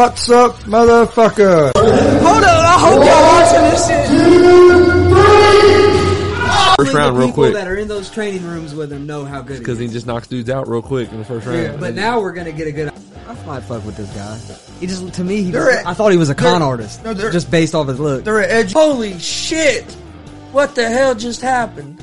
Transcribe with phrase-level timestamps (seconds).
[0.00, 1.72] What's up, motherfucker?
[1.76, 4.06] Hold on, I hope y'all watching this shit.
[6.78, 9.58] First round, real quick, that are in those training rooms with him know how good
[9.58, 11.78] because he he just knocks dudes out real quick in the first round.
[11.80, 12.90] But now we're gonna get a good.
[13.28, 14.38] I might fuck with this guy.
[14.80, 17.04] He just to me, he They're was, a- I thought he was a con artist.
[17.04, 18.24] no, they're- just based off his look.
[18.24, 18.72] They're an edge.
[18.72, 19.84] Holy shit!
[20.52, 22.02] What the hell just happened?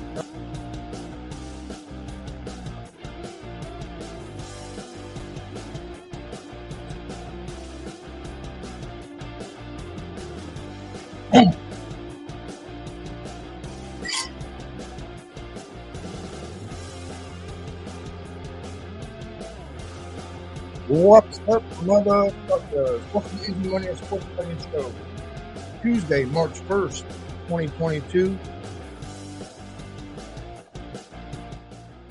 [20.98, 23.14] What's up, motherfuckers?
[23.14, 24.92] Welcome to Easy Money and Sports Betting Show.
[25.84, 27.04] Tuesday, March 1st,
[27.48, 28.40] 2022.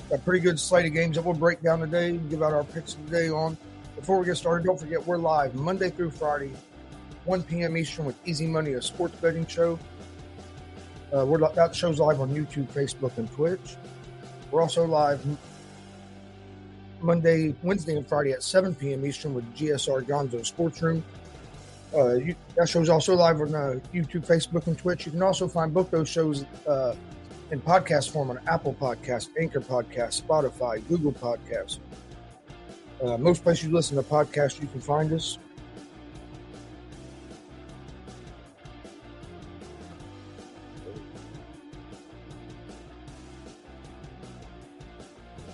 [0.09, 2.63] Got a pretty good slate of games that we'll break down today give out our
[2.63, 3.57] picks of the day on.
[3.97, 6.53] Before we get started, don't forget we're live Monday through Friday,
[7.25, 7.75] 1 p.m.
[7.75, 9.77] Eastern with Easy Money, a sports betting show.
[11.13, 13.75] Uh, we're that show's live on YouTube, Facebook, and Twitch.
[14.49, 15.21] We're also live
[17.01, 19.05] Monday, Wednesday, and Friday at 7 p.m.
[19.05, 21.03] Eastern with GSR Gonzo Sports Room.
[21.95, 25.05] Uh, you, that also live on uh, YouTube, Facebook, and Twitch.
[25.05, 26.95] You can also find both those shows uh,
[27.51, 31.79] in podcast form on Apple Podcast, Anchor Podcast, Spotify, Google Podcast.
[33.01, 35.37] Uh, most places you listen to podcasts, you can find us.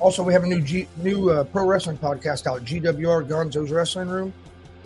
[0.03, 4.09] Also, we have a new G, new uh, pro wrestling podcast out, GWR Gonzo's Wrestling
[4.09, 4.33] Room.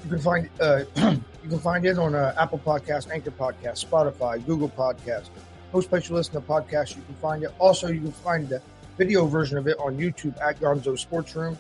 [0.03, 4.45] You can find uh, you can find it on uh, Apple Podcast, Anchor Podcast, Spotify,
[4.45, 5.29] Google Podcast.
[5.73, 7.51] Most places you listen to podcasts, you can find it.
[7.57, 8.61] Also, you can find the
[8.95, 11.57] video version of it on YouTube at Gonzo Sports Room.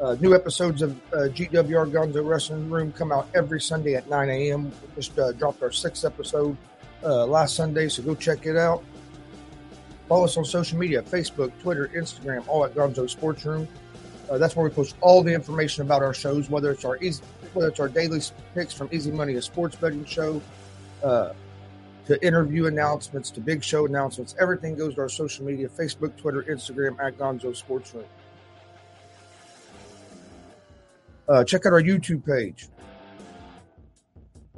[0.00, 4.28] Uh, new episodes of uh, GWR Gonzo Wrestling Room come out every Sunday at 9
[4.28, 4.64] a.m.
[4.64, 6.56] We just uh, dropped our sixth episode
[7.04, 8.82] uh, last Sunday, so go check it out.
[10.08, 13.68] Follow us on social media Facebook, Twitter, Instagram, all at Gonzo Sports Room.
[14.30, 17.22] Uh, that's where we post all the information about our shows, whether it's our easy,
[17.52, 18.20] whether it's our daily
[18.54, 20.40] picks from Easy Money, a sports betting show,
[21.02, 21.32] uh,
[22.06, 24.34] to interview announcements, to big show announcements.
[24.40, 28.04] Everything goes to our social media Facebook, Twitter, Instagram at Gonzo Sports Room.
[31.28, 32.68] Uh, check out our YouTube page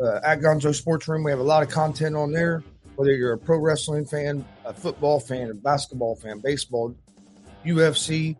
[0.01, 1.25] uh, at Gonzo Sports Room.
[1.25, 2.63] We have a lot of content on there.
[3.01, 6.95] Whether you're a pro wrestling fan, a football fan, a basketball fan, baseball,
[7.65, 8.37] UFC,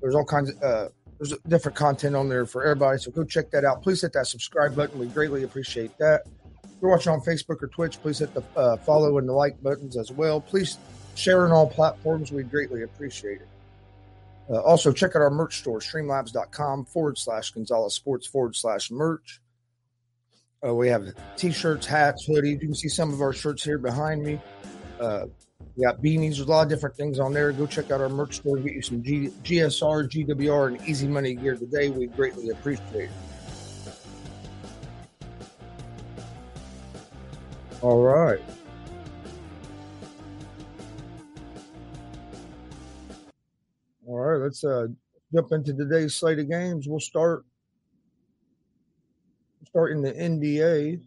[0.00, 2.98] there's all kinds of uh, there's different content on there for everybody.
[2.98, 3.84] So go check that out.
[3.84, 4.98] Please hit that subscribe button.
[4.98, 6.22] We greatly appreciate that.
[6.64, 9.62] If you're watching on Facebook or Twitch, please hit the uh, follow and the like
[9.62, 10.40] buttons as well.
[10.40, 10.76] Please
[11.14, 12.32] share on all platforms.
[12.32, 13.48] We greatly appreciate it.
[14.50, 19.40] Uh, also, check out our merch store, streamlabs.com forward slash Gonzalez Sports forward slash merch.
[20.66, 22.52] Uh, we have t shirts, hats, hoodies.
[22.52, 24.38] You can see some of our shirts here behind me.
[25.00, 25.24] Uh,
[25.76, 26.36] we got beanies.
[26.36, 27.52] There's a lot of different things on there.
[27.52, 31.34] Go check out our merch store get you some G- GSR, GWR, and Easy Money
[31.34, 31.88] gear today.
[31.88, 33.10] We greatly appreciate it.
[37.80, 38.40] All right.
[44.06, 44.88] All right, let's uh,
[45.32, 46.86] jump into today's slate of games.
[46.86, 47.44] We'll start
[49.70, 51.00] start in the NBA.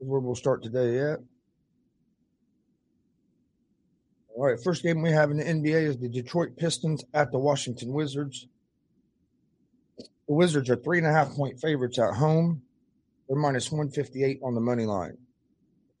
[0.00, 1.18] is Where we'll start today at.
[4.34, 7.38] All right, first game we have in the NBA is the Detroit Pistons at the
[7.38, 8.46] Washington Wizards.
[9.98, 12.62] The Wizards are three and a half point favorites at home.
[13.28, 15.18] They're minus 158 on the money line.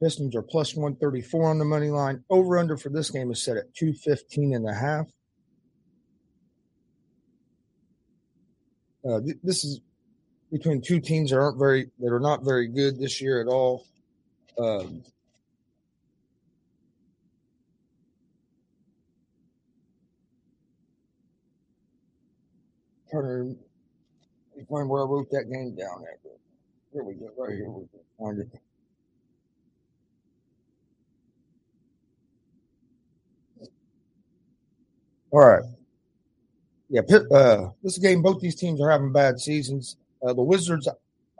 [0.00, 2.22] Pistons are plus 134 on the money line.
[2.30, 5.06] Over under for this game is set at 215 and a half.
[9.08, 9.80] Uh, th- this is
[10.52, 13.86] between two teams that aren't very that are not very good this year at all.
[14.58, 15.02] Um,
[23.10, 23.56] trying to
[24.68, 26.18] find where I wrote that game down at.
[26.92, 27.70] Here we go, right here.
[27.70, 28.48] We can find it.
[35.30, 35.77] All right.
[36.90, 37.02] Yeah,
[37.32, 39.96] uh, this game, both these teams are having bad seasons.
[40.26, 40.88] Uh, the Wizards,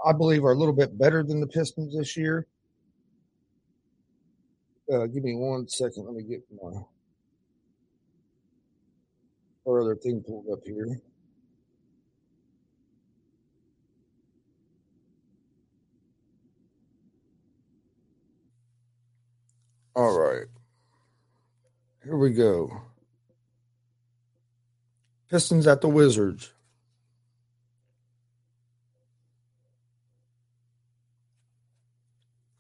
[0.05, 2.47] I believe, are a little bit better than the Pistons this year.
[4.93, 6.05] Uh, give me one second.
[6.07, 6.81] Let me get my
[9.65, 11.01] or other thing pulled up here.
[19.95, 20.47] All right.
[22.05, 22.71] Here we go.
[25.29, 26.53] Pistons at the Wizards.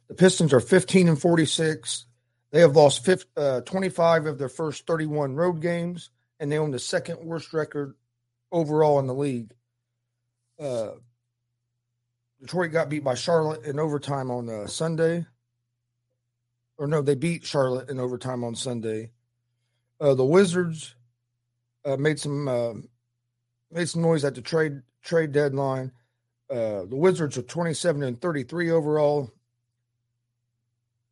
[0.08, 2.06] The Pistons are 15 and 46.
[2.50, 6.10] They have lost 50, uh, 25 of their first 31 road games.
[6.40, 7.94] and they own the second worst record
[8.52, 9.52] overall in the league.
[10.58, 10.90] Uh,
[12.40, 15.26] Detroit got beat by Charlotte in overtime on uh, Sunday.
[16.76, 19.10] Or no, they beat Charlotte in overtime on Sunday.
[20.00, 20.94] Uh, the Wizards
[21.84, 22.74] uh, made some uh,
[23.70, 25.92] made some noise at the trade trade deadline.
[26.50, 29.30] Uh, the Wizards are 27 and 33 overall.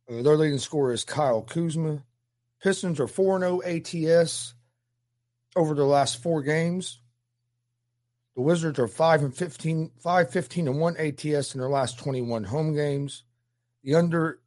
[0.09, 2.03] Uh, their leading scorer is Kyle Kuzma.
[2.61, 4.55] Pistons are 4 0 ATS
[5.55, 6.99] over the last four games.
[8.35, 12.43] The Wizards are 5 and 15, 5 15 and 1 ATS in their last 21
[12.45, 13.23] home games.
[13.83, 14.39] The under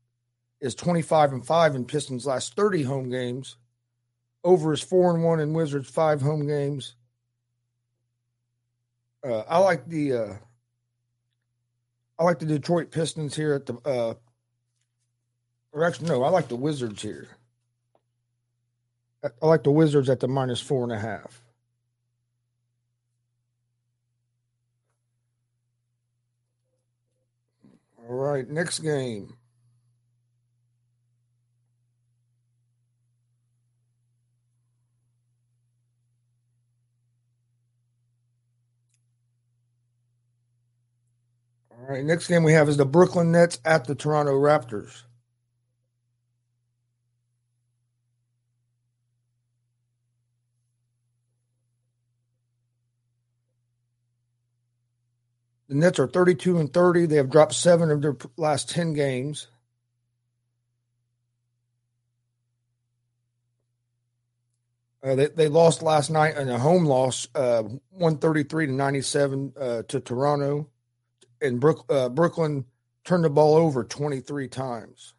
[0.61, 3.57] is 25 and 5 in Pistons' last 30 home games.
[4.43, 6.95] Over is 4 and 1 in Wizards' 5 home games.
[9.23, 10.35] Uh, I like the uh,
[12.19, 14.15] I like the Detroit Pistons here at the uh,
[15.73, 17.29] or actually no, I like the Wizards here.
[19.23, 21.43] I like the Wizards at the minus four and a half.
[28.09, 29.37] All right, next game.
[41.81, 45.05] All right, next game we have is the Brooklyn Nets at the Toronto Raptors.
[55.69, 57.07] The Nets are 32 and 30.
[57.07, 59.47] They have dropped seven of their last 10 games.
[65.03, 69.83] Uh, they, they lost last night in a home loss, uh, 133 to 97 uh,
[69.89, 70.69] to Toronto.
[71.43, 72.65] And Brook, uh, Brooklyn
[73.05, 75.15] turned the ball over 23 times.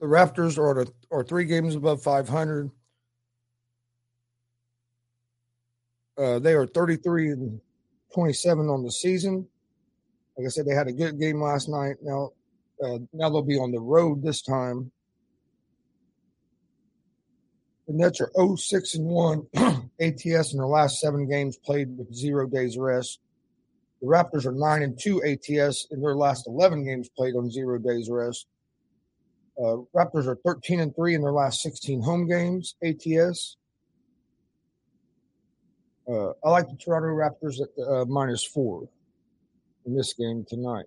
[0.00, 2.70] The Raptors are, are three games above 500.
[6.18, 7.60] Uh, they are 33 and
[8.14, 9.46] 27 on the season.
[10.36, 11.96] Like I said, they had a good game last night.
[12.02, 12.30] Now,
[12.82, 14.90] uh, now they'll be on the road this time.
[17.86, 19.46] The Nets are 0 6 and 1
[20.00, 23.20] ATS in their last seven games played with zero days rest.
[24.06, 27.76] The Raptors are 9 and 2 ATS in their last 11 games played on zero
[27.76, 28.46] days rest.
[29.58, 33.56] Uh, Raptors are 13 and 3 in their last 16 home games ATS.
[36.08, 38.88] Uh, I like the Toronto Raptors at uh, minus four
[39.86, 40.86] in this game tonight.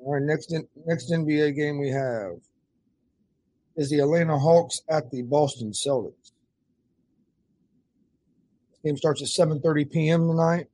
[0.00, 0.54] All right, next
[0.84, 2.32] next NBA game we have
[3.74, 6.33] is the Atlanta Hawks at the Boston Celtics.
[8.84, 10.28] Game starts at 7:30 p.m.
[10.28, 10.66] tonight.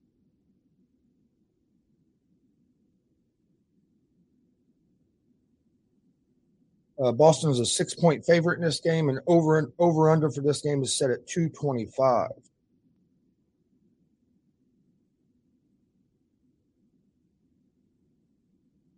[7.01, 10.29] Uh, Boston is a six point favorite in this game, and over and over under
[10.29, 12.31] for this game is set at 225.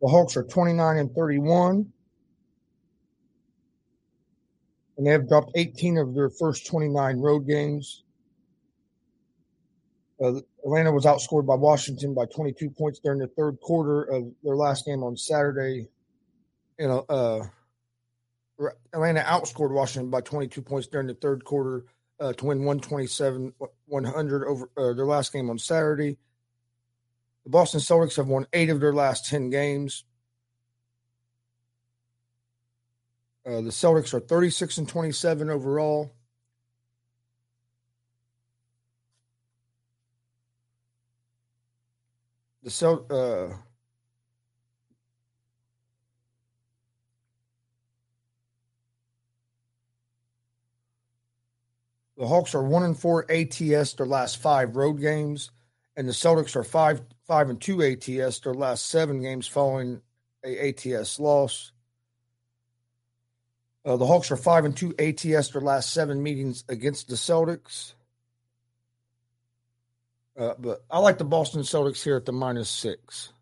[0.01, 1.93] The Hawks are 29 and 31,
[4.97, 8.02] and they have dropped 18 of their first 29 road games.
[10.23, 14.57] Uh, Atlanta was outscored by Washington by 22 points during the third quarter of their
[14.57, 15.89] last game on Saturday.
[16.79, 17.47] In a, uh,
[18.93, 21.85] Atlanta outscored Washington by 22 points during the third quarter
[22.21, 23.53] uh, to win 127
[23.87, 26.17] 100 over uh, their last game on Saturday.
[27.45, 30.05] The Boston Celtics have won eight of their last 10 games.
[33.45, 36.15] Uh, the Celtics are 36 and 27 overall.
[42.63, 43.57] The Celt, uh,
[52.23, 55.51] The Hawks are one and four ATS their last five road games,
[55.97, 60.03] and the Celtics are five five and two ATS their last seven games following
[60.45, 61.73] a ATS loss.
[63.85, 67.95] Uh, the Hawks are five and two ATS their last seven meetings against the Celtics.
[70.39, 73.33] Uh, but I like the Boston Celtics here at the minus six.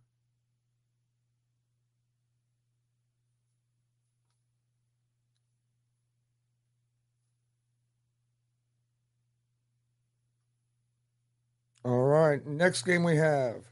[11.84, 12.44] All right.
[12.46, 13.64] Next game we have.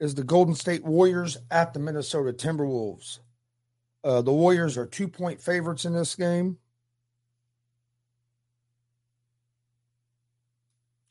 [0.00, 3.20] Is the Golden State Warriors at the Minnesota Timberwolves?
[4.04, 6.58] Uh, the Warriors are two point favorites in this game.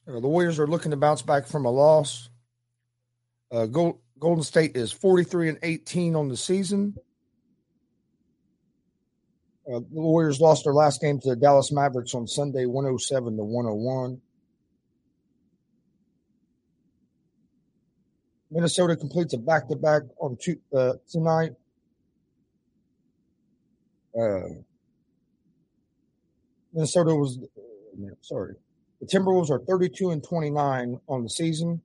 [0.08, 2.30] Uh, the Warriors are looking to bounce back from a loss.
[3.52, 6.96] Uh, Gold, Golden State is 43 and 18 on the season.
[9.68, 13.44] Uh, the Warriors lost their last game to the Dallas Mavericks on Sunday, 107 to
[13.44, 14.20] 101.
[18.50, 21.52] Minnesota completes a back to back on two, uh, tonight.
[24.20, 24.62] Uh,
[26.74, 27.40] Minnesota was,
[28.22, 28.56] sorry,
[29.00, 31.82] the Timberwolves are 32 and 29 on the season.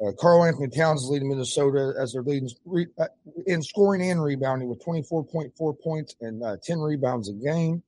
[0.00, 3.06] Uh, Karl-Anthony Towns is leading Minnesota as their leading re, uh,
[3.46, 7.82] in scoring and rebounding with 24.4 points and uh, 10 rebounds a game.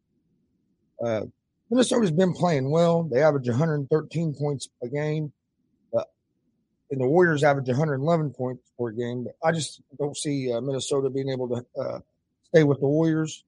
[1.70, 3.04] Uh, Minnesota's been playing well.
[3.04, 5.32] They average 113 points a game.
[5.96, 6.02] Uh,
[6.90, 9.24] and the Warriors average 111 points per game.
[9.24, 12.02] But I just don't see uh, Minnesota being able to
[12.44, 13.44] stay with the Warriors.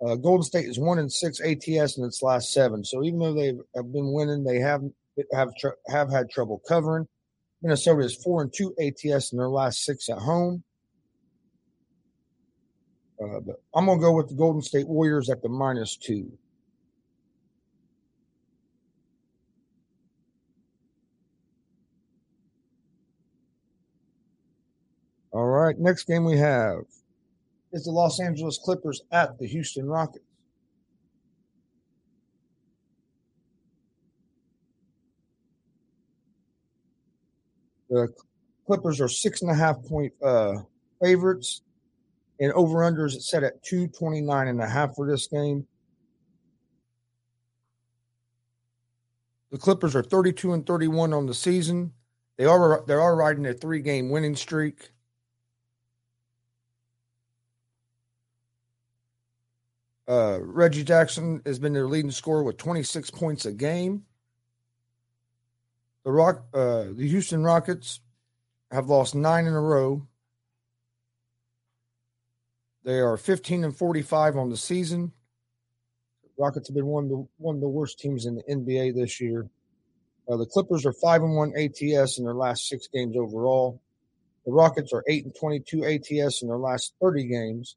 [0.00, 2.84] Golden State is one and six ATS in its last seven.
[2.84, 4.82] So even though they have been winning, they have
[5.32, 7.08] have tr- have had trouble covering.
[7.62, 10.62] Minnesota is four and two ATS in their last six at home.
[13.20, 16.30] Uh, but I'm gonna go with the Golden State Warriors at the minus two.
[25.32, 26.78] All right, next game we have
[27.72, 30.24] is the Los Angeles Clippers at the Houston Rockets.
[37.90, 38.08] The
[38.66, 40.54] Clippers are six and a half point uh,
[41.02, 41.62] favorites,
[42.40, 45.66] and over unders set at 229 and a half for this game.
[49.52, 51.92] The Clippers are 32 and 31 on the season.
[52.36, 54.90] They are they are riding a three game winning streak.
[60.08, 64.04] Uh, Reggie Jackson has been their leading scorer with 26 points a game.
[66.04, 68.00] The Rock, uh, the Houston Rockets
[68.70, 70.06] have lost nine in a row.
[72.84, 75.12] They are 15 and 45 on the season.
[76.38, 79.20] Rockets have been one of the one of the worst teams in the NBA this
[79.20, 79.48] year.
[80.28, 83.80] Uh, the Clippers are five and one ATS in their last six games overall.
[84.44, 87.76] The Rockets are eight and 22 ATS in their last 30 games.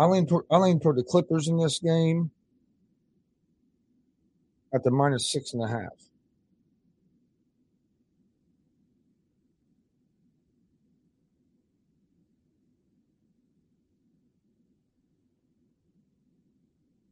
[0.00, 2.30] I lean toward I lean toward the Clippers in this game
[4.72, 5.92] at the minus six and a half.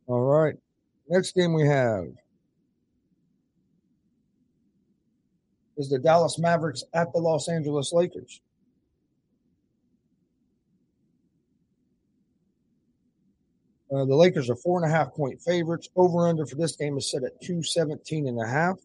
[0.07, 0.55] All right.
[1.11, 2.07] Next game we have
[5.77, 8.41] is the Dallas Mavericks at the Los Angeles Lakers.
[13.91, 15.89] Uh, the Lakers are four and a half point favorites.
[15.97, 18.79] Over under for this game is set at 217 and a half.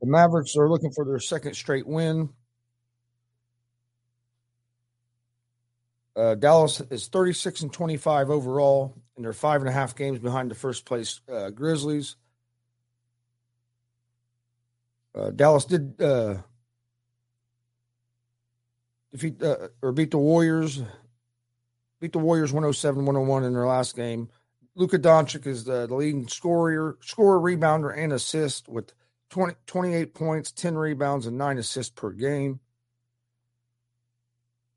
[0.00, 2.28] The Mavericks are looking for their second straight win.
[6.14, 10.50] Uh, Dallas is 36 and 25 overall, and they're five and a half games behind
[10.50, 12.16] the first place uh, Grizzlies.
[15.14, 16.36] Uh, Dallas did uh,
[19.10, 20.82] defeat uh, or beat the Warriors
[22.04, 24.28] beat the Warriors 107 101 in their last game.
[24.74, 28.92] Luka Doncic is the, the leading scorer, scorer, rebounder, and assist with
[29.30, 32.60] 20, 28 points, 10 rebounds, and 9 assists per game.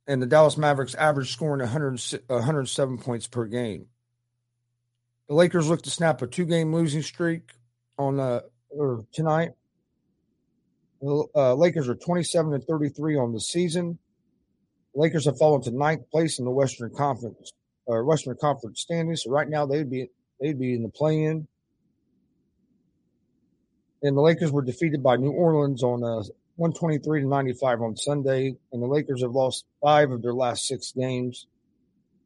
[0.07, 3.87] And the Dallas Mavericks average scoring 100, 107 points per game.
[5.27, 7.51] The Lakers look to snap a two game losing streak
[7.97, 9.51] on uh, or tonight.
[11.01, 13.99] The uh, Lakers are 27 and 33 on the season.
[14.97, 17.53] Lakers have fallen to ninth place in the Western Conference
[17.85, 19.23] or Western Conference standings.
[19.23, 20.09] So right now they'd be
[20.41, 21.47] they'd be in the play-in.
[24.01, 26.23] And the Lakers were defeated by New Orleans on uh,
[26.55, 30.91] 123 to 95 on Sunday, and the Lakers have lost five of their last six
[30.91, 31.45] games.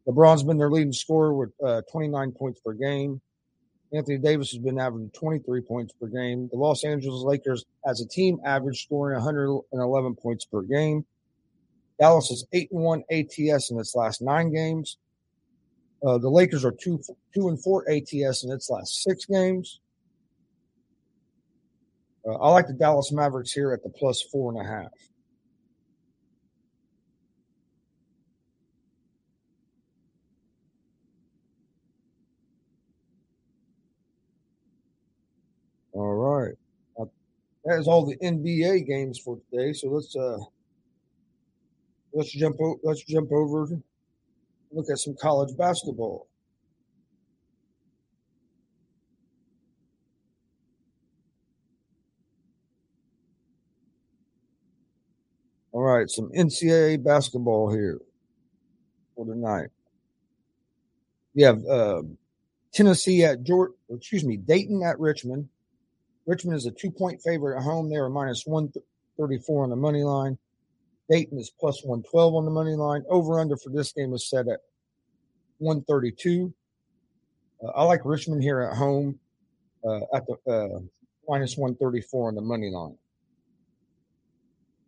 [0.08, 3.22] LeBron's been their leading scorer with uh, 29 points per game.
[3.94, 6.50] Anthony Davis has been averaging 23 points per game.
[6.52, 11.06] The Los Angeles Lakers, as a team, average scoring 111 points per game.
[12.02, 14.98] Dallas is eight and one ATS in its last nine games.
[16.04, 17.00] Uh, the Lakers are two
[17.32, 19.82] two and four ATS in its last six games.
[22.28, 24.92] Uh, I like the Dallas Mavericks here at the plus four and a half.
[35.92, 36.56] All right.
[37.00, 37.06] Uh,
[37.66, 39.74] that is all the NBA games for today.
[39.74, 40.40] So let's uh,
[42.14, 43.68] let's jump let's jump over
[44.72, 46.28] look at some college basketball.
[55.74, 58.00] All right, some NCAA basketball here
[59.16, 59.70] for tonight.
[61.34, 62.02] We have uh,
[62.74, 65.48] Tennessee at Georgia, excuse me, Dayton at Richmond.
[66.26, 67.90] Richmond is a two point favorite at home.
[67.90, 70.38] They are minus 134 on the money line.
[71.12, 73.04] Dayton is plus 112 on the money line.
[73.10, 74.62] Over under for this game is set at
[75.58, 76.54] 132.
[77.62, 79.20] Uh, I like Richmond here at home
[79.86, 80.80] uh, at the uh,
[81.28, 82.98] minus 134 on the money line.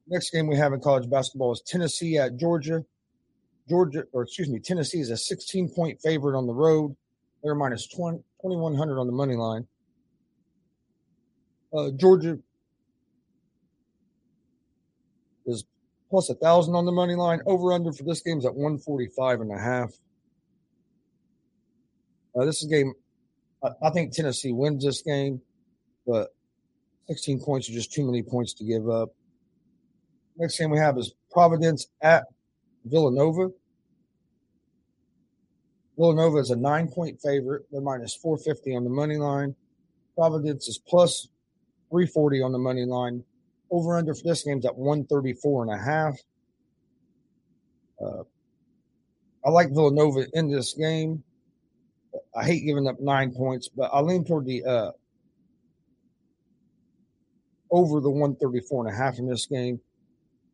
[0.07, 2.85] Next game we have in college basketball is Tennessee at Georgia.
[3.67, 6.95] Georgia, or excuse me, Tennessee is a 16 point favorite on the road.
[7.43, 9.67] They're minus 20, 2100 on the money line.
[11.73, 12.39] Uh, Georgia
[15.45, 15.65] is
[16.13, 17.41] plus a thousand on the money line.
[17.47, 19.91] Over under for this game is at 145 and a half.
[22.39, 22.93] Uh, this is a game.
[23.63, 25.41] I, I think Tennessee wins this game,
[26.05, 26.27] but
[27.07, 29.09] 16 points are just too many points to give up.
[30.37, 32.25] Next game we have is Providence at
[32.85, 33.49] Villanova.
[35.97, 37.63] Villanova is a nine point favorite.
[37.71, 39.55] They're minus 450 on the money line.
[40.15, 41.27] Providence is plus
[41.89, 43.23] 340 on the money line.
[43.73, 46.15] Over under for this game is at 134 and a half.
[47.99, 48.23] Uh,
[49.43, 51.23] I like Villanova in this game.
[52.35, 54.91] I hate giving up nine points, but I lean toward the uh,
[57.71, 59.81] over the 134 and a half in this game.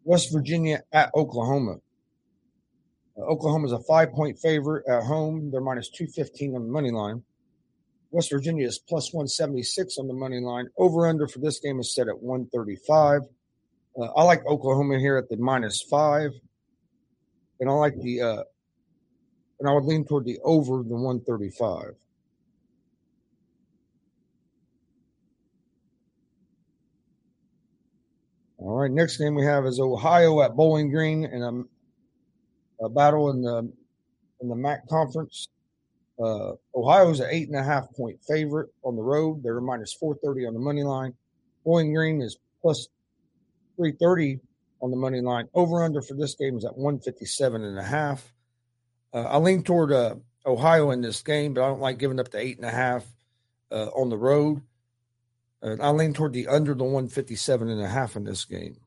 [0.05, 1.75] West Virginia at Oklahoma.
[3.17, 5.51] Uh, Oklahoma is a five point favorite at home.
[5.51, 7.21] They're minus 215 on the money line.
[8.11, 10.67] West Virginia is plus 176 on the money line.
[10.77, 13.21] Over under for this game is set at 135.
[13.99, 16.31] Uh, I like Oklahoma here at the minus five.
[17.59, 18.43] And I like the, uh,
[19.59, 21.95] and I would lean toward the over the 135.
[28.57, 31.67] All right, next game we have is Ohio at Bowling Green and
[32.81, 33.71] a, a battle in the
[34.41, 35.47] in the MAC conference.
[36.19, 39.41] Uh, Ohio is an eight and a half point favorite on the road.
[39.41, 41.13] They're minus four thirty on the money line.
[41.63, 42.87] Bowling Green is plus
[43.77, 44.39] three thirty
[44.81, 45.47] on the money line.
[45.53, 48.33] Over under for this game is at one fifty seven and a half.
[49.13, 52.29] Uh, I lean toward uh, Ohio in this game, but I don't like giving up
[52.29, 53.05] the eight and a half
[53.71, 54.61] uh, on the road.
[55.61, 58.77] I lean toward the under the 157 and a half in this game.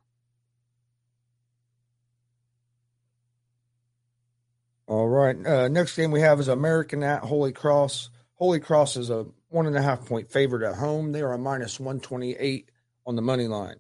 [4.87, 5.37] All right.
[5.47, 8.11] Uh, next game we have is American at Holy Cross.
[8.35, 11.13] Holy Cross is a one and a half point favorite at home.
[11.13, 12.71] They are a minus 128
[13.07, 13.77] on the money line.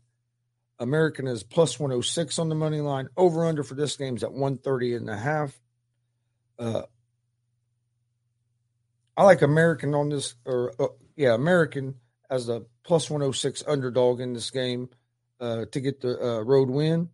[0.79, 3.09] American is plus 106 on the money line.
[3.17, 5.59] Over under for this game is at 130 and a half.
[6.59, 6.83] Uh,
[9.17, 11.97] I like American on this, or uh, yeah, American
[12.31, 14.88] as the plus 106 underdog in this game
[15.41, 17.11] uh, to get the uh, road win.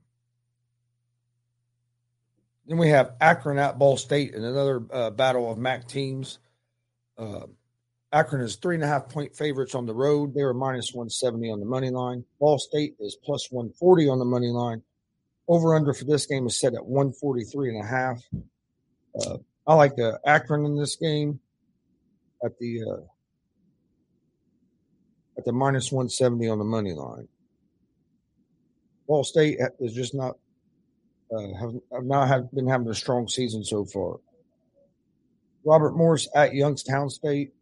[2.69, 6.39] Then we have Akron at Ball State in another uh, battle of MAC teams.
[7.17, 7.47] Uh,
[8.13, 10.35] Akron is three and a half point favorites on the road.
[10.35, 12.25] They are minus 170 on the money line.
[12.39, 14.83] Ball State is plus 140 on the money line.
[15.49, 18.23] Over under for this game is set at 143 and a half.
[19.19, 21.41] Uh, I like the Akron in this game
[22.45, 23.03] at the uh,
[25.39, 27.29] at the minus 170 on the money line.
[29.07, 30.37] Ball State is just not
[31.33, 34.17] uh, have, have not have been having a strong season so far.
[35.65, 37.53] Robert Morris at Youngstown State.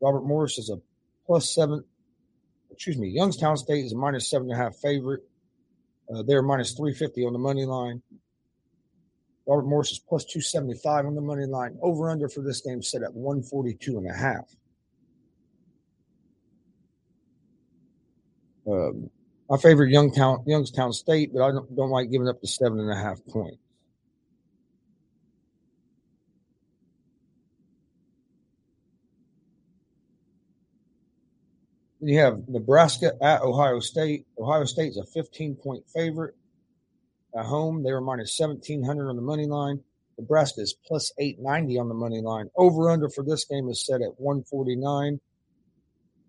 [0.00, 0.76] Robert Morris is a
[1.26, 1.84] plus seven.
[2.70, 5.22] Excuse me, Youngstown State is a minus seven and a half favorite.
[6.12, 8.02] Uh, they're minus 350 on the money line.
[9.46, 11.78] Robert Morris is plus 275 on the money line.
[11.80, 14.56] Over under for this game set at 142 and a half.
[18.68, 19.10] Um,
[19.50, 22.90] I favor Youngstown, Youngstown State, but I don't, don't like giving up the seven and
[22.90, 23.58] a half points.
[32.00, 34.26] You have Nebraska at Ohio State.
[34.38, 36.34] Ohio State is a 15 point favorite
[37.36, 37.82] at home.
[37.82, 39.80] They were minus 1700 on the money line.
[40.18, 42.48] Nebraska is plus 890 on the money line.
[42.56, 45.20] Over under for this game is set at 149.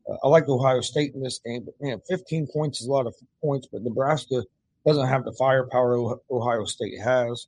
[0.10, 3.08] Uh, I like Ohio State in this game, but man, 15 points is a lot
[3.08, 4.44] of points, but Nebraska
[4.86, 7.48] doesn't have the firepower Ohio State has.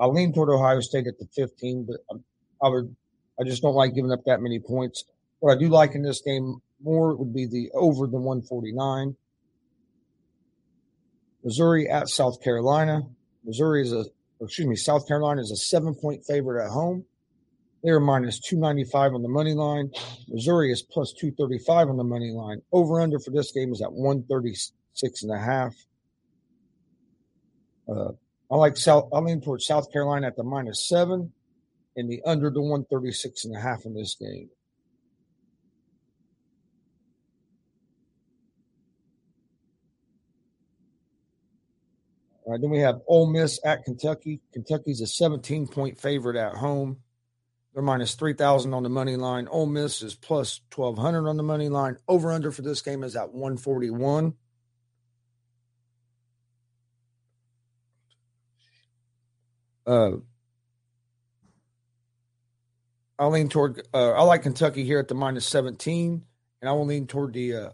[0.00, 2.96] I lean toward Ohio State at the 15, but I, I would,
[3.38, 5.04] I just don't like giving up that many points.
[5.40, 9.16] What I do like in this game more would be the over the 149.
[11.44, 13.02] Missouri at South Carolina.
[13.44, 14.04] Missouri is a,
[14.40, 17.04] excuse me, South Carolina is a seven point favorite at home.
[17.86, 19.92] They're minus 295 on the money line.
[20.26, 22.60] Missouri is plus 235 on the money line.
[22.72, 25.72] Over under for this game is at 136 and a half.
[27.88, 28.08] Uh,
[28.50, 31.32] I like South, I lean towards South Carolina at the minus seven
[31.94, 34.50] and the under the 136 and a half in this game.
[42.42, 44.40] All right, then we have Ole Miss at Kentucky.
[44.52, 46.96] Kentucky's a 17 point favorite at home.
[47.76, 49.48] They're minus 3,000 on the money line.
[49.48, 51.98] Ole Miss is plus 1,200 on the money line.
[52.08, 54.32] Over under for this game is at 141.
[59.86, 60.12] Uh,
[63.18, 66.24] I'll lean toward, uh, I like Kentucky here at the minus 17,
[66.62, 67.70] and I will lean toward the uh,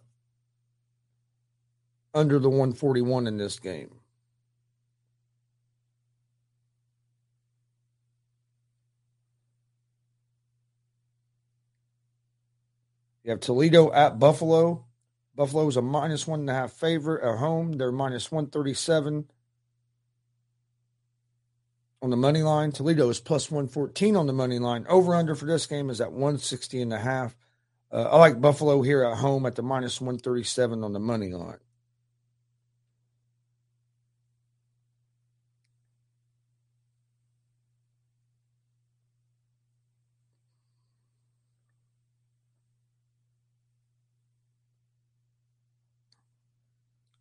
[2.12, 4.01] under the 141 in this game.
[13.24, 14.84] You have Toledo at Buffalo.
[15.34, 17.72] Buffalo is a minus one and a half favorite at home.
[17.72, 19.30] They're minus 137
[22.02, 22.72] on the money line.
[22.72, 24.84] Toledo is plus 114 on the money line.
[24.88, 27.36] Over under for this game is at 160 and a half.
[27.92, 31.58] Uh, I like Buffalo here at home at the minus 137 on the money line.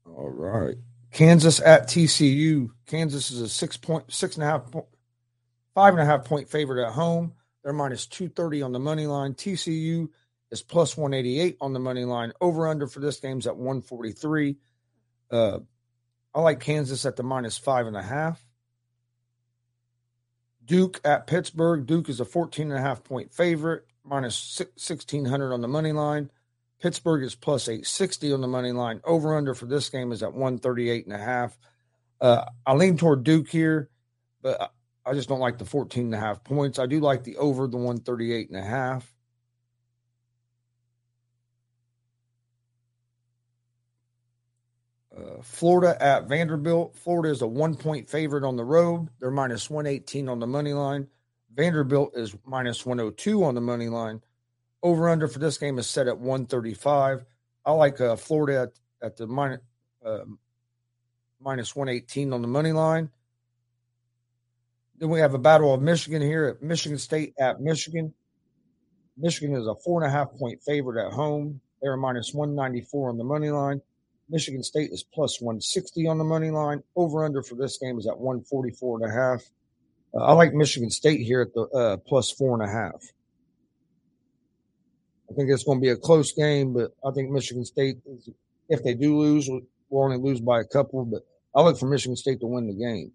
[0.06, 0.76] All right.
[1.12, 2.70] Kansas at TCU.
[2.86, 4.86] Kansas is a six point, six and a half, point,
[5.76, 7.34] five and a half point favorite at home.
[7.64, 9.34] They're minus 230 on the money line.
[9.34, 10.10] TCU
[10.52, 12.34] is plus 188 on the money line.
[12.42, 14.58] Over under for this game's at 143.
[15.30, 15.60] Uh,
[16.34, 18.44] I like Kansas at the minus five and a half.
[20.64, 21.86] Duke at Pittsburgh.
[21.86, 26.32] Duke is a 14 and a half point favorite, minus 1600 on the money line.
[26.82, 29.02] Pittsburgh is plus 860 on the money line.
[29.04, 31.58] Over under for this game is at 138 and a half.
[32.20, 33.90] Uh, I lean toward Duke here,
[34.42, 34.74] but
[35.06, 36.80] I just don't like the 14 and a half points.
[36.80, 39.14] I do like the over the 138 and a half.
[45.16, 46.96] Uh, Florida at Vanderbilt.
[46.96, 49.10] Florida is a one point favorite on the road.
[49.20, 51.08] They're minus 118 on the money line.
[51.54, 54.22] Vanderbilt is minus 102 on the money line.
[54.84, 57.24] Over under for this game is set at 135.
[57.66, 58.62] I like uh, Florida
[59.02, 59.60] at, at the minus,
[60.04, 60.24] uh,
[61.40, 63.10] minus 118 on the money line.
[64.98, 68.14] Then we have a battle of Michigan here at Michigan State at Michigan.
[69.18, 71.62] Michigan is a four and a half point favorite at home.
[71.82, 73.82] They're minus 194 on the money line.
[74.30, 76.82] Michigan State is plus 160 on the money line.
[76.96, 79.44] Over under for this game is at 144 and a half.
[80.14, 83.02] Uh, I like Michigan State here at the uh, plus four and a half.
[85.32, 87.98] I think it's going to be a close game, but I think Michigan State,
[88.68, 91.06] if they do lose, will only lose by a couple.
[91.06, 91.22] But
[91.56, 93.14] I look for Michigan State to win the game.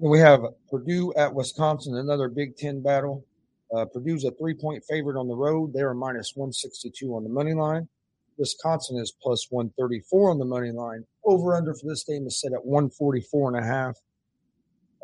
[0.00, 3.24] Then we have Purdue at Wisconsin, another Big Ten battle.
[3.72, 5.72] Uh, Purdue's a three point favorite on the road.
[5.72, 7.88] They are minus 162 on the money line.
[8.36, 11.04] Wisconsin is plus 134 on the money line.
[11.24, 13.96] Over under for this game is set at 144 and a half.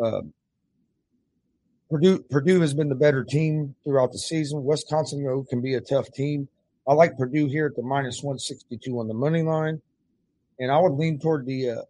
[0.03, 0.23] Uh,
[1.91, 4.65] Purdue Purdue has been the better team throughout the season.
[4.65, 6.49] Wisconsin though can be a tough team.
[6.87, 9.83] I like Purdue here at the minus 162 on the money line,
[10.61, 11.83] and I would lean toward the uh,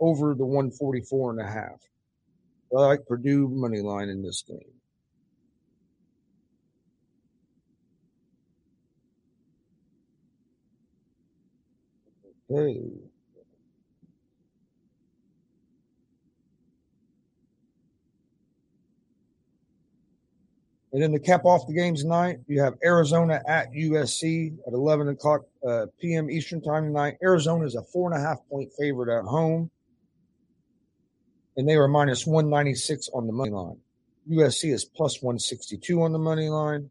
[0.00, 1.80] over the 144 and a half.
[2.76, 4.60] I like Purdue money line in this game.
[12.50, 13.07] Okay.
[20.92, 25.08] And then to cap off the games tonight, you have Arizona at USC at 11
[25.08, 26.30] o'clock uh, p.m.
[26.30, 27.18] Eastern time tonight.
[27.22, 29.70] Arizona is a four and a half point favorite at home,
[31.56, 33.76] and they are minus 196 on the money line.
[34.30, 36.90] USC is plus 162 on the money line.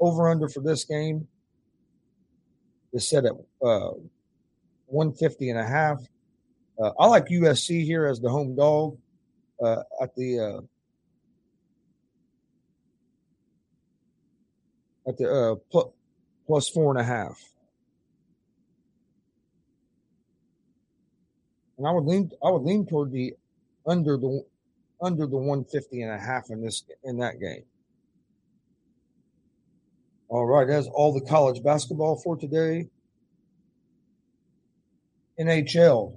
[0.00, 1.28] Over under for this game
[2.92, 3.92] is set at uh,
[4.86, 6.00] 150 and a half.
[6.82, 8.96] Uh, I like USC here as the home dog
[9.62, 10.66] uh, at the
[15.10, 15.94] at the uh, pl-
[16.46, 17.38] plus four and a half.
[21.78, 23.34] And I would lean I would lean toward the
[23.86, 24.44] under the
[25.02, 27.64] under the 150 and a half in this in that game.
[30.28, 32.88] All right, that's all the college basketball for today.
[35.40, 36.16] NHL.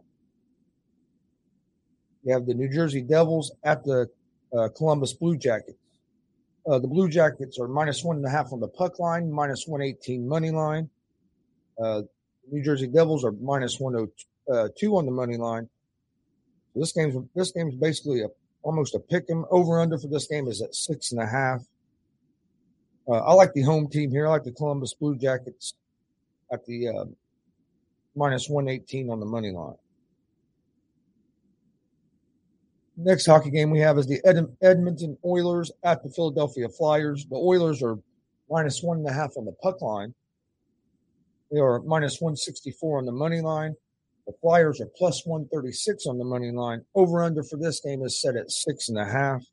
[2.23, 4.08] You have the New Jersey Devils at the
[4.56, 5.77] uh, Columbus Blue Jackets.
[6.65, 9.67] Uh, the Blue Jackets are minus one and a half on the puck line, minus
[9.67, 10.89] 118 money line.
[11.82, 12.04] Uh,
[12.49, 15.67] New Jersey Devils are minus 102 on the money line.
[16.76, 18.28] This game's this game's basically a
[18.63, 19.45] almost a pick 'em.
[19.52, 21.65] Over under for this game is at six and a half.
[23.08, 24.28] Uh, I like the home team here.
[24.28, 25.73] I like the Columbus Blue Jackets
[26.52, 27.06] at the uh,
[28.15, 29.76] minus 118 on the money line.
[32.95, 37.25] Next hockey game we have is the Ed- Edmonton Oilers at the Philadelphia Flyers.
[37.25, 37.97] The Oilers are
[38.49, 40.13] minus one and a half on the puck line.
[41.51, 43.75] They are minus 164 on the money line.
[44.27, 46.86] The Flyers are plus 136 on the money line.
[46.93, 49.43] Over under for this game is set at six and a half.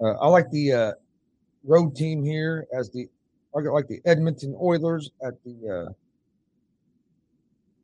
[0.00, 0.92] Uh, I like the uh,
[1.64, 3.08] road team here as the
[3.56, 5.92] I like the Edmonton Oilers at the uh,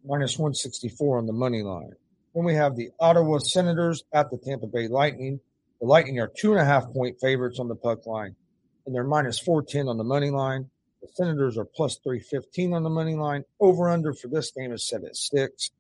[0.04, 1.92] minus 164 on the money line.
[2.34, 5.40] Then we have the Ottawa Senators at the Tampa Bay Lightning.
[5.80, 8.36] The Lightning are two and a half point favorites on the puck line,
[8.86, 10.70] and they're minus 410 on the money line.
[11.02, 13.44] The Senators are plus 315 on the money line.
[13.58, 15.70] Over under for this game is set at six.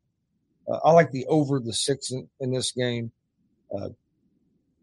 [0.66, 3.12] Uh, I like the over the six in, in this game.
[3.74, 3.90] Uh,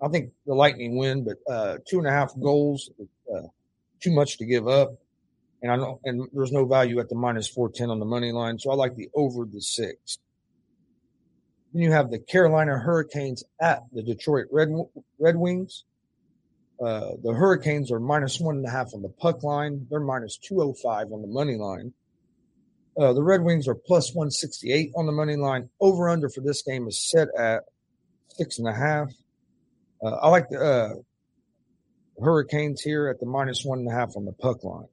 [0.02, 2.92] I think the Lightning win, but uh, two and a half goals,
[3.34, 3.48] uh,
[4.00, 4.94] too much to give up.
[5.64, 8.60] And I know, and there's no value at the minus 410 on the money line.
[8.60, 10.20] So I like the over the six.
[11.74, 14.70] Then you have the Carolina Hurricanes at the Detroit Red,
[15.20, 15.84] Red Wings.
[16.80, 19.88] Uh, the Hurricanes are minus one and a half on the puck line.
[19.90, 21.94] They're minus 205 on the money line.
[22.98, 25.70] Uh, the Red Wings are plus 168 on the money line.
[25.80, 27.64] Over under for this game is set at
[28.30, 29.12] six and a half.
[30.04, 30.94] Uh, I like the uh,
[32.24, 34.88] Hurricanes here at the minus one and a half on the puck line.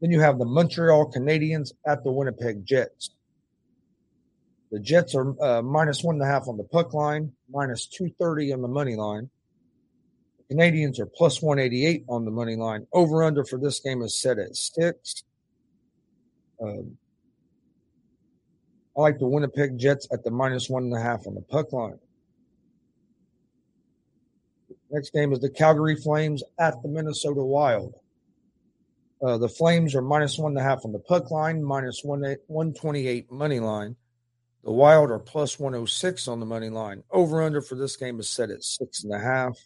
[0.00, 3.10] Then you have the Montreal Canadiens at the Winnipeg Jets.
[4.70, 8.52] The Jets are uh, minus one and a half on the puck line, minus 230
[8.52, 9.30] on the money line.
[10.48, 12.86] The Canadiens are plus 188 on the money line.
[12.92, 15.22] Over under for this game is set at six.
[16.62, 16.98] Um,
[18.96, 21.72] I like the Winnipeg Jets at the minus one and a half on the puck
[21.72, 21.98] line.
[24.90, 27.94] Next game is the Calgary Flames at the Minnesota Wild.
[29.22, 32.20] Uh, the Flames are minus one and a half on the puck line, minus one
[32.46, 33.96] 128 money line.
[34.64, 37.02] The Wild are plus 106 on the money line.
[37.10, 39.56] Over under for this game is set at six and a half.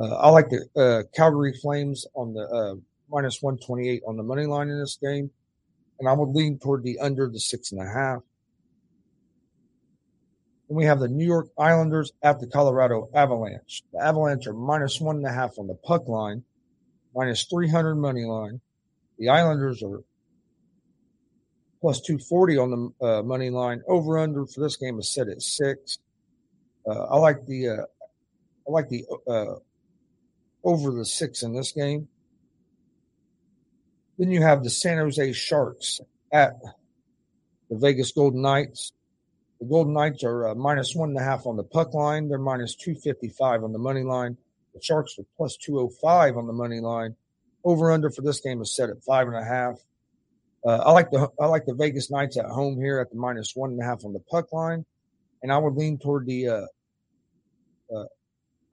[0.00, 2.74] Uh, I like the uh, Calgary Flames on the uh,
[3.10, 5.30] minus 128 on the money line in this game.
[5.98, 8.20] And I would lean toward the under the six and a half.
[10.68, 13.82] Then we have the New York Islanders at the Colorado Avalanche.
[13.92, 16.44] The Avalanche are minus one and a half on the puck line,
[17.14, 18.60] minus 300 money line.
[19.18, 20.02] The Islanders are
[21.80, 23.82] plus 240 on the uh, money line.
[23.86, 25.98] Over under for this game is set at six.
[26.86, 27.82] Uh, I like the uh,
[28.66, 29.56] I like the uh,
[30.64, 32.08] over the six in this game.
[34.18, 36.00] Then you have the San Jose Sharks
[36.32, 36.60] at
[37.70, 38.92] the Vegas Golden Knights.
[39.60, 42.28] The Golden Knights are uh, minus one and a half on the puck line.
[42.28, 44.36] They're minus 255 on the money line.
[44.74, 47.16] The Sharks are plus 205 on the money line.
[47.64, 49.78] Over under for this game is set at five and a half.
[50.66, 53.52] Uh, I like the I like the Vegas Knights at home here at the minus
[53.54, 54.84] one and a half on the puck line,
[55.42, 56.66] and I would lean toward the uh,
[57.94, 58.04] uh,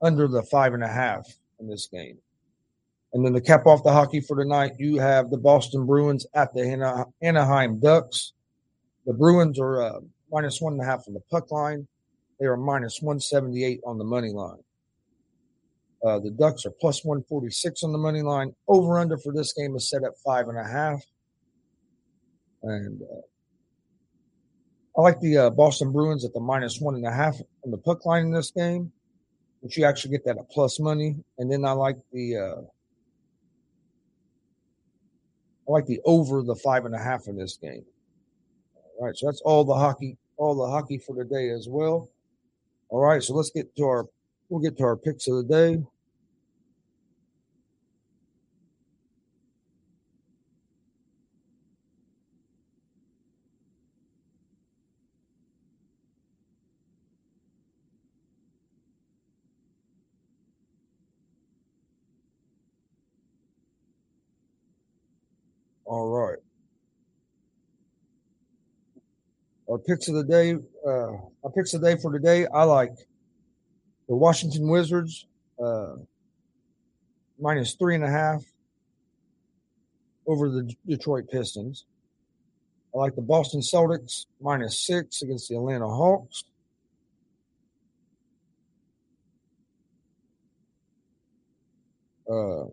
[0.02, 1.26] under the five and a half
[1.60, 2.18] in this game.
[3.12, 6.52] And then to cap off the hockey for tonight, you have the Boston Bruins at
[6.52, 8.32] the Anaheim Ducks.
[9.06, 11.86] The Bruins are uh, minus one and a half on the puck line.
[12.38, 14.58] They are minus 178 on the money line.
[16.04, 18.54] Uh, the Ducks are plus 146 on the money line.
[18.68, 21.00] Over under for this game is set at five and a half.
[22.66, 23.20] And uh,
[24.98, 27.78] I like the uh, Boston Bruins at the minus one and a half on the
[27.78, 28.90] puck line in this game,
[29.62, 31.16] but you actually get that at plus money.
[31.38, 32.60] And then I like the uh,
[35.68, 37.84] I like the over the five and a half in this game.
[38.98, 42.08] All right, so that's all the hockey, all the hockey for today as well.
[42.88, 44.06] All right, so let's get to our
[44.48, 45.84] we'll get to our picks of the day.
[65.86, 66.38] All right.
[69.76, 70.54] Our picks of the day,
[70.86, 71.12] uh,
[71.44, 72.94] our picks of the day for today, I like
[74.08, 75.26] the Washington Wizards
[75.62, 75.96] uh,
[77.38, 78.42] minus three and a half
[80.26, 81.84] over the Detroit Pistons.
[82.94, 86.44] I like the Boston Celtics minus six against the Atlanta Hawks.
[92.26, 92.64] Uh,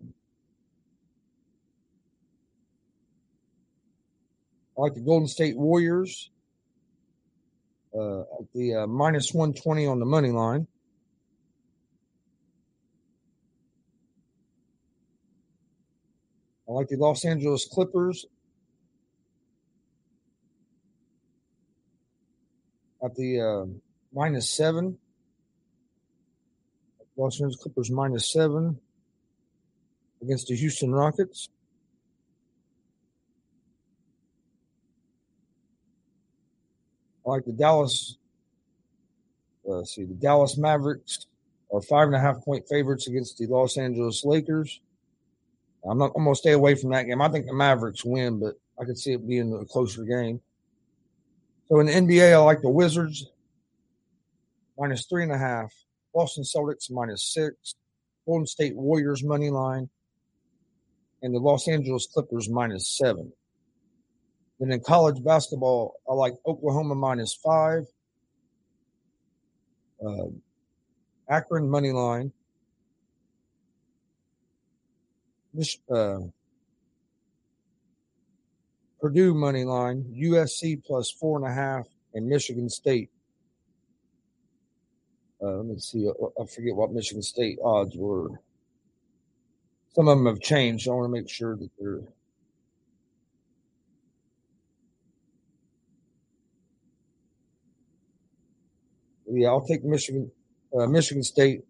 [4.71, 6.29] I like the Golden State Warriors
[7.95, 10.67] uh, at the uh, minus 120 on the money line.
[16.67, 18.25] I like the Los Angeles Clippers
[23.03, 23.65] at the uh,
[24.13, 24.97] minus seven.
[27.15, 28.79] Los Angeles Clippers minus seven
[30.21, 31.49] against the Houston Rockets.
[37.25, 38.17] Like the Dallas.
[39.85, 41.25] See, the Dallas Mavericks
[41.71, 44.81] are five and a half point favorites against the Los Angeles Lakers.
[45.89, 46.11] I'm not.
[46.15, 47.21] I'm gonna stay away from that game.
[47.21, 50.41] I think the Mavericks win, but I could see it being a closer game.
[51.67, 53.29] So in the NBA, I like the Wizards
[54.77, 55.73] minus three and a half,
[56.13, 57.75] Boston Celtics minus six,
[58.25, 59.89] Golden State Warriors money line,
[61.21, 63.31] and the Los Angeles Clippers minus seven.
[64.59, 67.85] Then in college basketball, I like Oklahoma minus five,
[70.05, 70.27] uh,
[71.29, 72.31] Akron money line,
[75.89, 76.19] uh,
[79.01, 83.09] Purdue money line, USC plus four and a half, and Michigan State.
[85.41, 86.07] Uh, let me see.
[86.07, 88.29] Uh, I forget what Michigan State odds were.
[89.93, 90.87] Some of them have changed.
[90.87, 91.99] I want to make sure that they're.
[99.35, 100.31] Yeah, I'll take Michigan.
[100.77, 101.63] Uh, Michigan State.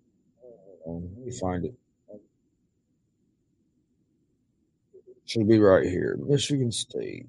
[0.85, 1.73] let me find it.
[5.25, 6.17] Should be right here.
[6.19, 7.25] Michigan State.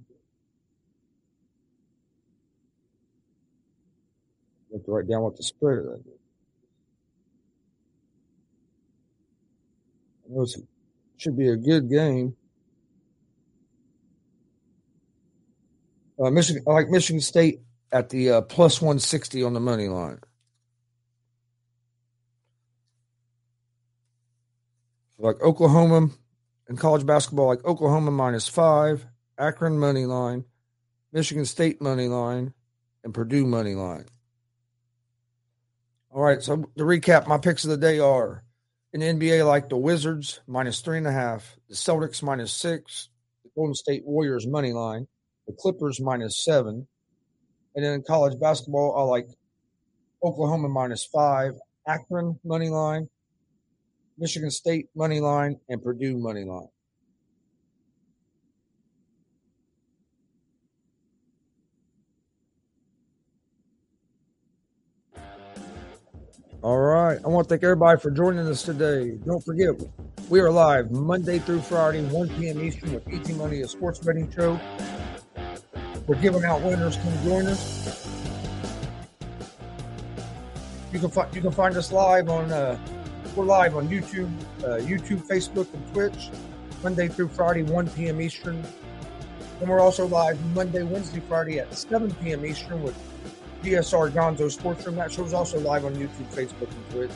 [4.72, 5.78] Have to write down what the spread
[10.36, 10.56] is.
[10.56, 10.64] It
[11.16, 12.34] should be a good game.
[16.18, 17.60] Uh, Michigan, I like Michigan State
[17.94, 20.18] at the uh, plus 160 on the money line.
[25.16, 26.10] Like Oklahoma
[26.68, 29.06] in college basketball, like Oklahoma minus five,
[29.38, 30.44] Akron money line,
[31.12, 32.52] Michigan State money line,
[33.04, 34.06] and Purdue money line.
[36.10, 38.42] All right, so to recap, my picks of the day are
[38.92, 43.08] in NBA, like the Wizards minus three and a half, the Celtics minus six,
[43.44, 45.06] the Golden State Warriors money line,
[45.46, 46.88] the Clippers minus seven,
[47.74, 49.28] and then in college basketball, I like
[50.22, 51.54] Oklahoma minus five,
[51.86, 53.08] Akron money line,
[54.18, 56.68] Michigan State money line, and Purdue money line.
[66.64, 67.18] All right.
[67.22, 69.18] I want to thank everybody for joining us today.
[69.26, 69.74] Don't forget,
[70.30, 72.62] we are live Monday through Friday, 1 p.m.
[72.62, 74.58] Eastern with Easy Money, a sports betting show.
[76.06, 76.96] We're giving out winners.
[76.96, 78.06] Come join us.
[80.92, 82.78] You can, find you can find us live on uh,
[83.34, 84.30] we're live on YouTube,
[84.60, 86.30] uh, YouTube, Facebook, and Twitch,
[86.82, 88.20] Monday through Friday, 1 p.m.
[88.20, 88.62] Eastern.
[89.60, 92.44] And we're also live Monday, Wednesday, Friday at 7 p.m.
[92.44, 92.96] Eastern with
[93.62, 94.96] GSR Gonzo Sports Room.
[94.96, 97.10] That show is also live on YouTube, Facebook, and Twitch.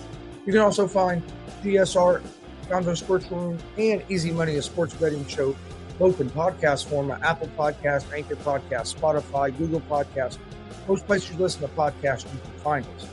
[0.47, 1.23] You can also find
[1.63, 2.23] GSR
[2.69, 5.55] Gonzo Sports Room and Easy Money, a sports betting show,
[5.99, 10.39] both in podcast format Apple Podcast, Anchor Podcast, Spotify, Google Podcast.
[10.87, 13.09] Most places you listen to podcasts, you can find us.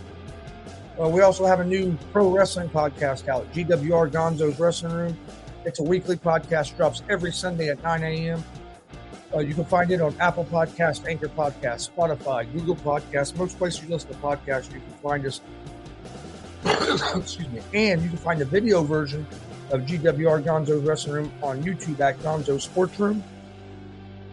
[1.02, 5.18] Uh, we also have a new pro wrestling podcast out, GWR Gonzo's Wrestling Room.
[5.66, 8.44] It's a weekly podcast, drops every Sunday at 9 a.m.
[9.34, 13.84] Uh, you can find it on Apple Podcast, Anchor Podcast, Spotify, Google Podcast, most places
[13.84, 14.72] you listen to podcasts.
[14.72, 15.42] You can find us.
[17.16, 19.28] excuse me, and you can find the video version
[19.72, 23.24] of GWR Gonzo's Wrestling Room on YouTube at Gonzo Sports Room.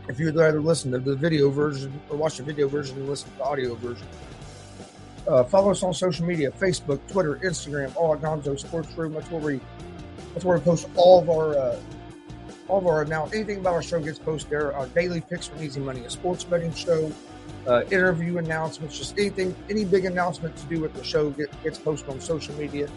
[0.08, 3.30] If you'd rather listen to the video version or watch the video version and listen
[3.32, 4.06] to the audio version.
[5.26, 9.12] Uh, follow us on social media: Facebook, Twitter, Instagram, all at Gonzo Sports Room.
[9.12, 9.60] That's where we
[10.32, 11.78] that's where we post all of our uh,
[12.68, 14.74] all of our now anything about our show gets posted there.
[14.74, 17.12] Our daily picks from Easy Money, a sports betting show,
[17.68, 21.78] uh, interview announcements, just anything, any big announcement to do with the show get, gets
[21.78, 22.88] posted on social media: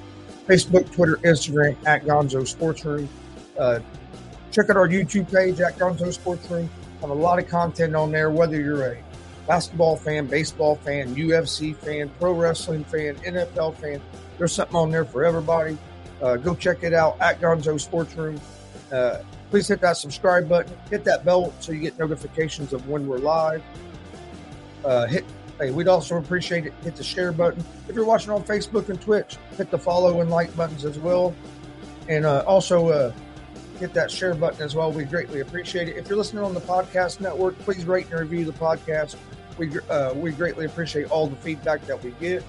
[0.48, 3.10] Facebook, Twitter, Instagram at Gonzo Sports Room.
[3.58, 3.80] Uh,
[4.52, 6.70] check out our YouTube page at Gonzo Sports Room.
[7.02, 9.04] Have a lot of content on there, whether you're a
[9.48, 14.02] basketball fan, baseball fan, UFC fan, pro wrestling fan, NFL fan.
[14.38, 15.78] There's something on there for everybody.
[16.22, 18.39] Uh, go check it out at Gonzo Sports Room.
[18.91, 19.18] Uh,
[19.50, 23.18] please hit that subscribe button, hit that bell so you get notifications of when we're
[23.18, 23.64] live.
[24.86, 25.25] Uh, hit.
[25.59, 26.73] Hey, we'd also appreciate it.
[26.83, 27.63] Hit the share button.
[27.88, 31.33] If you're watching on Facebook and Twitch, hit the follow and like buttons as well.
[32.09, 33.13] And uh, also uh,
[33.79, 34.91] hit that share button as well.
[34.91, 35.95] We greatly appreciate it.
[35.95, 39.15] If you're listening on the podcast network, please rate and review the podcast.
[39.57, 42.43] We uh, we greatly appreciate all the feedback that we get.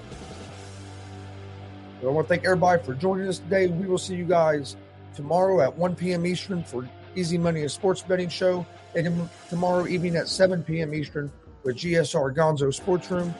[2.03, 3.67] I want to thank everybody for joining us today.
[3.67, 4.75] We will see you guys
[5.15, 6.27] tomorrow at 1 p.m.
[6.27, 8.65] Eastern for Easy Money, a sports betting show,
[8.95, 10.93] and tomorrow evening at 7 p.m.
[10.93, 11.31] Eastern
[11.63, 13.33] with GSR Gonzo Sports Room.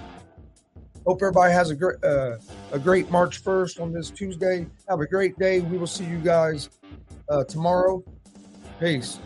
[1.06, 2.38] Hope everybody has a great uh,
[2.74, 4.68] a great March 1st on this Tuesday.
[4.90, 5.62] Have a great day.
[5.62, 6.70] We will see you guys
[7.30, 8.04] uh, tomorrow.
[8.80, 9.20] Peace.